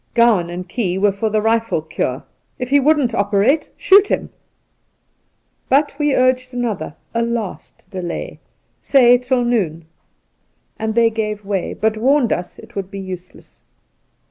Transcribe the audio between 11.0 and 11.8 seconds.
gave way,